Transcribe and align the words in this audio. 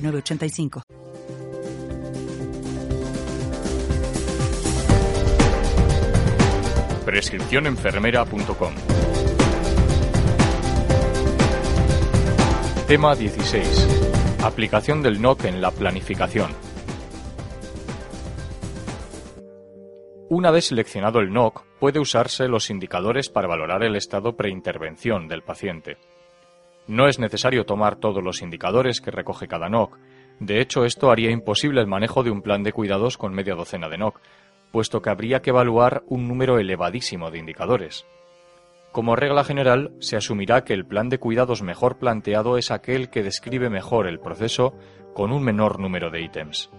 985. 0.00 0.82
Prescripciónenfermera.com 7.04 8.74
Tema 12.86 13.14
16. 13.14 14.40
Aplicación 14.44 15.02
del 15.02 15.20
NOC 15.20 15.44
en 15.44 15.60
la 15.60 15.70
planificación. 15.70 16.50
Una 20.30 20.50
vez 20.50 20.66
seleccionado 20.66 21.20
el 21.20 21.32
NOC, 21.32 21.64
puede 21.78 21.98
usarse 22.00 22.48
los 22.48 22.70
indicadores 22.70 23.30
para 23.30 23.48
valorar 23.48 23.82
el 23.82 23.96
estado 23.96 24.36
preintervención 24.36 25.28
del 25.28 25.42
paciente. 25.42 25.96
No 26.88 27.06
es 27.06 27.18
necesario 27.18 27.66
tomar 27.66 27.96
todos 27.96 28.24
los 28.24 28.40
indicadores 28.40 29.00
que 29.00 29.10
recoge 29.10 29.46
cada 29.46 29.68
NOC. 29.68 29.98
De 30.40 30.60
hecho, 30.60 30.84
esto 30.84 31.10
haría 31.10 31.30
imposible 31.30 31.80
el 31.80 31.86
manejo 31.86 32.22
de 32.22 32.30
un 32.30 32.40
plan 32.40 32.62
de 32.62 32.72
cuidados 32.72 33.18
con 33.18 33.34
media 33.34 33.54
docena 33.54 33.88
de 33.88 33.98
NOC, 33.98 34.20
puesto 34.72 35.02
que 35.02 35.10
habría 35.10 35.40
que 35.42 35.50
evaluar 35.50 36.02
un 36.06 36.26
número 36.26 36.58
elevadísimo 36.58 37.30
de 37.30 37.38
indicadores. 37.38 38.06
Como 38.90 39.16
regla 39.16 39.44
general, 39.44 39.92
se 40.00 40.16
asumirá 40.16 40.64
que 40.64 40.72
el 40.72 40.86
plan 40.86 41.10
de 41.10 41.18
cuidados 41.18 41.62
mejor 41.62 41.98
planteado 41.98 42.56
es 42.56 42.70
aquel 42.70 43.10
que 43.10 43.22
describe 43.22 43.68
mejor 43.68 44.06
el 44.06 44.18
proceso 44.18 44.74
con 45.14 45.30
un 45.30 45.42
menor 45.42 45.78
número 45.78 46.10
de 46.10 46.22
ítems. 46.22 46.70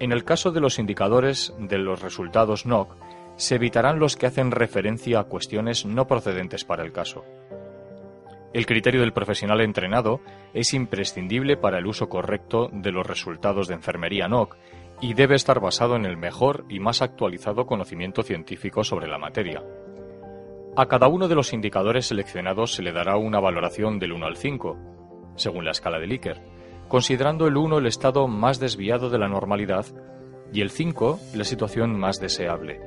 En 0.00 0.12
el 0.12 0.24
caso 0.24 0.50
de 0.50 0.60
los 0.60 0.78
indicadores 0.78 1.54
de 1.58 1.78
los 1.78 2.02
resultados 2.02 2.66
NOC, 2.66 2.94
se 3.36 3.54
evitarán 3.54 3.98
los 3.98 4.16
que 4.16 4.26
hacen 4.26 4.50
referencia 4.50 5.20
a 5.20 5.24
cuestiones 5.24 5.86
no 5.86 6.06
procedentes 6.06 6.64
para 6.64 6.84
el 6.84 6.92
caso. 6.92 7.24
El 8.52 8.66
criterio 8.66 9.00
del 9.00 9.14
profesional 9.14 9.62
entrenado 9.62 10.20
es 10.52 10.74
imprescindible 10.74 11.56
para 11.56 11.78
el 11.78 11.86
uso 11.86 12.10
correcto 12.10 12.68
de 12.70 12.92
los 12.92 13.06
resultados 13.06 13.66
de 13.66 13.74
enfermería 13.74 14.28
NOC 14.28 14.56
y 15.00 15.14
debe 15.14 15.36
estar 15.36 15.58
basado 15.58 15.96
en 15.96 16.04
el 16.04 16.18
mejor 16.18 16.66
y 16.68 16.78
más 16.78 17.00
actualizado 17.00 17.64
conocimiento 17.64 18.22
científico 18.22 18.84
sobre 18.84 19.08
la 19.08 19.18
materia. 19.18 19.62
A 20.76 20.86
cada 20.86 21.08
uno 21.08 21.28
de 21.28 21.34
los 21.34 21.54
indicadores 21.54 22.06
seleccionados 22.06 22.74
se 22.74 22.82
le 22.82 22.92
dará 22.92 23.16
una 23.16 23.40
valoración 23.40 23.98
del 23.98 24.12
1 24.12 24.26
al 24.26 24.36
5, 24.36 24.78
según 25.36 25.64
la 25.64 25.70
escala 25.70 25.98
de 25.98 26.06
Likert, 26.06 26.42
considerando 26.88 27.46
el 27.46 27.56
1 27.56 27.78
el 27.78 27.86
estado 27.86 28.28
más 28.28 28.60
desviado 28.60 29.08
de 29.08 29.18
la 29.18 29.28
normalidad 29.28 29.86
y 30.52 30.60
el 30.60 30.70
5 30.70 31.18
la 31.34 31.44
situación 31.44 31.98
más 31.98 32.20
deseable. 32.20 32.80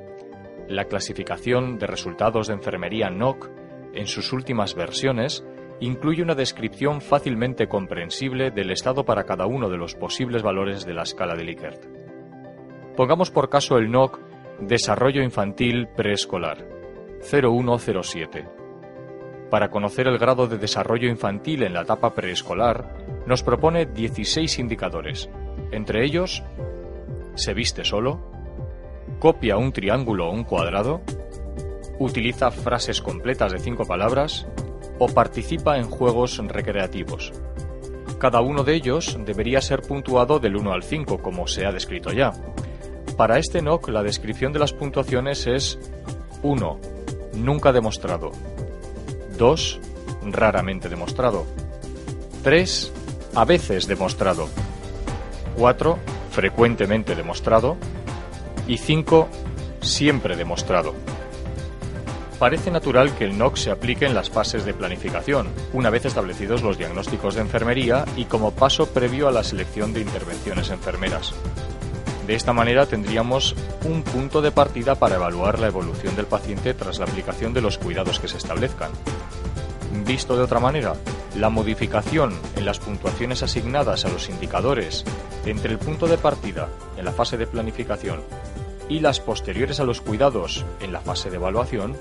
La 0.68 0.86
clasificación 0.86 1.80
de 1.80 1.88
resultados 1.88 2.48
de 2.48 2.54
enfermería 2.54 3.10
NOC 3.10 3.50
en 3.94 4.08
sus 4.08 4.32
últimas 4.32 4.76
versiones 4.76 5.44
incluye 5.80 6.22
una 6.22 6.36
descripción 6.36 7.02
fácilmente 7.02 7.68
comprensible 7.68 8.52
del 8.52 8.72
estado 8.72 9.04
para 9.06 9.26
cada 9.26 9.46
uno 9.46 9.70
de 9.70 9.78
los 9.78 9.96
posibles 9.96 10.42
valores 10.42 10.86
de 10.86 10.94
la 10.94 11.04
escala 11.04 11.36
de 11.36 11.44
Likert. 11.44 11.86
Pongamos 12.96 13.30
por 13.30 13.50
caso 13.50 13.78
el 13.78 13.92
NOC 13.92 14.20
Desarrollo 14.60 15.22
Infantil 15.22 15.88
Preescolar 15.96 16.66
0107. 17.22 18.48
Para 19.50 19.70
conocer 19.70 20.08
el 20.08 20.18
grado 20.18 20.48
de 20.48 20.58
desarrollo 20.58 21.10
infantil 21.10 21.64
en 21.64 21.74
la 21.74 21.82
etapa 21.82 22.14
preescolar, 22.14 22.98
nos 23.26 23.44
propone 23.44 23.86
16 23.86 24.60
indicadores. 24.60 25.30
Entre 25.72 26.04
ellos, 26.04 26.44
se 27.36 27.54
viste 27.54 27.84
solo, 27.84 28.32
copia 29.20 29.58
un 29.58 29.72
triángulo 29.72 30.30
o 30.30 30.34
un 30.34 30.44
cuadrado, 30.44 31.02
utiliza 32.00 32.52
frases 32.52 33.02
completas 33.02 33.52
de 33.52 33.60
cinco 33.60 33.86
palabras 33.86 34.48
o 35.00 35.08
participa 35.08 35.78
en 35.78 35.90
juegos 35.90 36.38
recreativos. 36.38 37.34
Cada 38.20 38.42
uno 38.42 38.64
de 38.64 38.76
ellos 38.76 39.18
debería 39.26 39.62
ser 39.62 39.82
puntuado 39.82 40.40
del 40.40 40.56
1 40.56 40.72
al 40.72 40.84
5, 40.84 41.18
como 41.20 41.48
se 41.48 41.66
ha 41.66 41.72
descrito 41.72 42.12
ya. 42.12 42.32
Para 43.18 43.38
este 43.40 43.62
NOC 43.62 43.90
la 43.90 44.04
descripción 44.04 44.52
de 44.54 44.60
las 44.60 44.74
puntuaciones 44.74 45.48
es 45.48 45.80
1. 46.44 46.80
Nunca 47.36 47.72
demostrado. 47.72 48.32
2. 49.38 49.80
Raramente 50.32 50.90
demostrado. 50.90 51.46
3. 52.44 52.92
A 53.36 53.46
veces 53.46 53.88
demostrado. 53.88 54.48
4. 55.58 55.98
Frecuentemente 56.32 57.16
demostrado. 57.16 57.78
Y 58.68 58.78
5. 58.78 59.28
Siempre 59.82 60.36
demostrado. 60.36 60.94
Parece 62.46 62.70
natural 62.70 63.16
que 63.16 63.24
el 63.24 63.40
NOC 63.40 63.56
se 63.56 63.72
aplique 63.72 64.06
en 64.06 64.14
las 64.14 64.30
fases 64.30 64.66
de 64.66 64.76
planificación, 64.76 65.48
una 65.74 65.90
vez 65.90 66.06
establecidos 66.06 66.62
los 66.62 66.78
diagnósticos 66.78 67.34
de 67.34 67.42
enfermería 67.42 68.06
y 68.16 68.26
como 68.26 68.52
paso 68.52 68.86
previo 68.86 69.28
a 69.28 69.32
la 69.32 69.44
selección 69.44 69.94
de 69.94 70.02
intervenciones 70.02 70.70
enfermeras. 70.70 71.34
De 72.28 72.36
esta 72.36 72.54
manera 72.54 72.86
tendríamos 72.86 73.56
un 73.84 74.04
punto 74.04 74.44
de 74.44 74.52
partida 74.52 74.94
para 74.94 75.16
evaluar 75.16 75.58
la 75.58 75.66
evolución 75.66 76.16
del 76.16 76.28
paciente 76.28 76.76
tras 76.76 77.00
la 77.00 77.06
aplicación 77.06 77.52
de 77.52 77.62
los 77.62 77.80
cuidados 77.80 78.20
que 78.20 78.28
se 78.28 78.38
establezcan. 78.38 78.92
Visto 80.06 80.38
de 80.38 80.44
otra 80.44 80.60
manera, 80.60 80.94
la 81.36 81.50
modificación 81.50 82.40
en 82.58 82.66
las 82.66 82.78
puntuaciones 82.78 83.42
asignadas 83.42 84.06
a 84.06 84.10
los 84.10 84.30
indicadores 84.30 85.04
entre 85.48 85.72
el 85.72 85.80
punto 85.80 86.06
de 86.06 86.20
partida 86.20 86.70
en 86.96 87.06
la 87.06 87.12
fase 87.12 87.38
de 87.38 87.48
planificación 87.48 88.22
y 88.88 89.00
las 89.00 89.20
posteriores 89.20 89.80
a 89.80 89.84
los 89.84 90.02
cuidados 90.02 90.64
en 90.80 90.94
la 90.94 91.02
fase 91.02 91.32
de 91.32 91.38
evaluación 91.38 91.96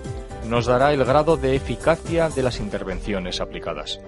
nos 0.48 0.66
dará 0.66 0.92
el 0.92 1.04
grado 1.04 1.36
de 1.36 1.56
eficacia 1.56 2.28
de 2.28 2.42
las 2.42 2.60
intervenciones 2.60 3.40
aplicadas. 3.40 4.00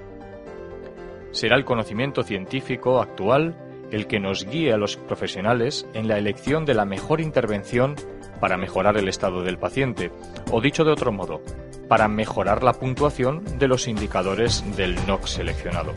Será 1.33 1.57
el 1.57 1.65
conocimiento 1.65 2.23
científico 2.23 3.01
actual 3.01 3.57
el 3.91 4.07
que 4.07 4.21
nos 4.21 4.45
guíe 4.45 4.73
a 4.73 4.77
los 4.77 4.97
profesionales 4.97 5.87
en 5.95 6.09
la 6.09 6.19
elección 6.19 6.65
de 6.65 6.75
la 6.75 6.85
mejor 6.85 7.21
intervención 7.21 7.95
para 8.41 8.57
mejorar 8.57 8.97
el 8.97 9.09
estado 9.09 9.43
del 9.43 9.59
paciente, 9.59 10.11
o 10.51 10.61
dicho 10.61 10.85
de 10.85 10.93
otro 10.93 11.13
modo, 11.13 11.41
para 11.89 12.09
mejorar 12.09 12.63
la 12.63 12.73
puntuación 12.73 13.45
de 13.59 13.69
los 13.69 13.89
indicadores 13.89 14.65
del 14.77 14.95
NOC 15.07 15.27
seleccionado. 15.27 15.93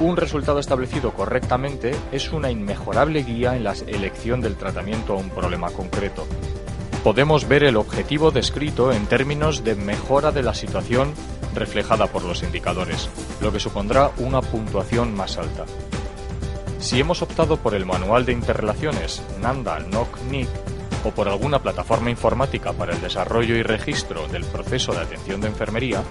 Un 0.00 0.16
resultado 0.16 0.58
establecido 0.58 1.12
correctamente 1.12 1.92
es 2.10 2.32
una 2.32 2.50
inmejorable 2.50 3.22
guía 3.22 3.54
en 3.54 3.64
la 3.64 3.74
elección 3.86 4.40
del 4.40 4.56
tratamiento 4.56 5.12
a 5.12 5.18
un 5.18 5.30
problema 5.30 5.70
concreto. 5.70 6.26
Podemos 7.02 7.48
ver 7.48 7.64
el 7.64 7.76
objetivo 7.76 8.30
descrito 8.30 8.92
en 8.92 9.06
términos 9.06 9.64
de 9.64 9.74
mejora 9.74 10.30
de 10.30 10.44
la 10.44 10.54
situación 10.54 11.12
reflejada 11.52 12.06
por 12.06 12.22
los 12.22 12.44
indicadores, 12.44 13.10
lo 13.40 13.52
que 13.52 13.58
supondrá 13.58 14.12
una 14.18 14.40
puntuación 14.40 15.12
más 15.12 15.36
alta. 15.36 15.64
Si 16.78 17.00
hemos 17.00 17.20
optado 17.20 17.56
por 17.56 17.74
el 17.74 17.86
manual 17.86 18.24
de 18.24 18.32
interrelaciones 18.32 19.20
NANDA 19.40 19.80
NOC 19.80 20.22
NIC 20.30 20.48
o 21.04 21.10
por 21.10 21.28
alguna 21.28 21.60
plataforma 21.60 22.08
informática 22.08 22.72
para 22.72 22.94
el 22.94 23.00
desarrollo 23.00 23.56
y 23.56 23.64
registro 23.64 24.28
del 24.28 24.44
proceso 24.44 24.92
de 24.92 25.00
atención 25.00 25.40
de 25.40 25.48
enfermería, 25.48 26.04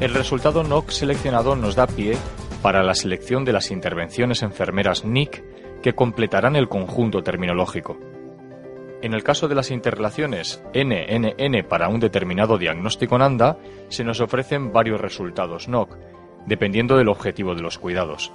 el 0.00 0.14
resultado 0.14 0.64
NOC 0.64 0.88
seleccionado 0.88 1.54
nos 1.54 1.74
da 1.74 1.86
pie 1.86 2.16
para 2.62 2.82
la 2.82 2.94
selección 2.94 3.44
de 3.44 3.52
las 3.52 3.70
intervenciones 3.70 4.42
enfermeras 4.42 5.04
NIC 5.04 5.82
que 5.82 5.94
completarán 5.94 6.56
el 6.56 6.70
conjunto 6.70 7.22
terminológico. 7.22 7.98
En 9.02 9.12
el 9.12 9.22
caso 9.22 9.48
de 9.48 9.54
las 9.54 9.70
interrelaciones 9.70 10.62
NNN 10.74 11.64
para 11.68 11.88
un 11.88 12.00
determinado 12.00 12.58
diagnóstico 12.58 13.18
NANDA, 13.18 13.58
se 13.88 14.04
nos 14.04 14.20
ofrecen 14.20 14.72
varios 14.72 15.00
resultados 15.00 15.68
NOC, 15.68 15.96
dependiendo 16.46 16.96
del 16.96 17.08
objetivo 17.08 17.54
de 17.54 17.62
los 17.62 17.78
cuidados. 17.78 18.32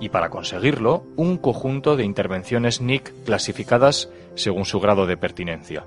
Y 0.00 0.08
para 0.08 0.30
conseguirlo, 0.30 1.04
un 1.16 1.38
conjunto 1.38 1.96
de 1.96 2.04
intervenciones 2.04 2.80
NIC 2.80 3.24
clasificadas 3.24 4.10
según 4.34 4.64
su 4.64 4.80
grado 4.80 5.06
de 5.06 5.16
pertinencia. 5.16 5.86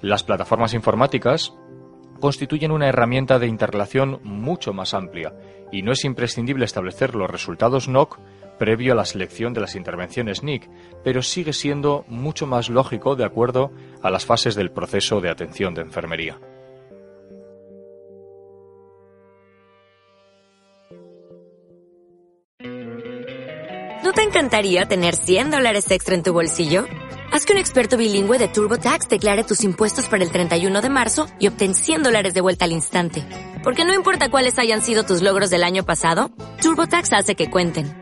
Las 0.00 0.24
plataformas 0.24 0.74
informáticas 0.74 1.54
constituyen 2.20 2.70
una 2.70 2.88
herramienta 2.88 3.38
de 3.38 3.48
interrelación 3.48 4.20
mucho 4.22 4.72
más 4.72 4.94
amplia 4.94 5.34
y 5.72 5.82
no 5.82 5.92
es 5.92 6.04
imprescindible 6.04 6.64
establecer 6.64 7.14
los 7.14 7.30
resultados 7.30 7.88
NOC 7.88 8.18
previo 8.62 8.92
a 8.92 8.94
la 8.94 9.04
selección 9.04 9.52
de 9.54 9.60
las 9.60 9.74
intervenciones 9.74 10.44
NIC, 10.44 10.70
pero 11.02 11.20
sigue 11.20 11.52
siendo 11.52 12.04
mucho 12.06 12.46
más 12.46 12.68
lógico 12.68 13.16
de 13.16 13.24
acuerdo 13.24 13.72
a 14.00 14.08
las 14.08 14.24
fases 14.24 14.54
del 14.54 14.70
proceso 14.70 15.20
de 15.20 15.30
atención 15.30 15.74
de 15.74 15.82
enfermería. 15.82 16.38
¿No 24.04 24.12
te 24.12 24.22
encantaría 24.22 24.86
tener 24.86 25.16
100 25.16 25.50
dólares 25.50 25.90
extra 25.90 26.14
en 26.14 26.22
tu 26.22 26.32
bolsillo? 26.32 26.84
Haz 27.32 27.44
que 27.44 27.54
un 27.54 27.58
experto 27.58 27.96
bilingüe 27.96 28.38
de 28.38 28.46
TurboTax 28.46 29.08
declare 29.08 29.42
tus 29.42 29.64
impuestos 29.64 30.06
para 30.06 30.22
el 30.22 30.30
31 30.30 30.80
de 30.82 30.88
marzo 30.88 31.26
y 31.40 31.48
obtén 31.48 31.74
100 31.74 32.04
dólares 32.04 32.32
de 32.32 32.40
vuelta 32.40 32.66
al 32.66 32.70
instante. 32.72 33.24
Porque 33.64 33.84
no 33.84 33.92
importa 33.92 34.30
cuáles 34.30 34.56
hayan 34.60 34.82
sido 34.82 35.02
tus 35.02 35.20
logros 35.20 35.50
del 35.50 35.64
año 35.64 35.84
pasado, 35.84 36.30
TurboTax 36.60 37.12
hace 37.12 37.34
que 37.34 37.50
cuenten. 37.50 38.01